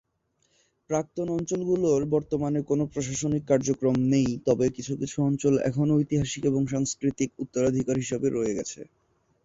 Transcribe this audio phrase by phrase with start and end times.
[0.89, 7.29] প্রাক্তন অঞ্চল গুলোর বর্তমানে কোনও প্রশাসনিক কার্যক্রম নেই তবে কিছু-কিছু অঞ্চল এখনো ঐতিহাসিক এবং সাংস্কৃতিক
[7.43, 8.79] উত্তরাধিকার হিসাবে রয়ে গেছে।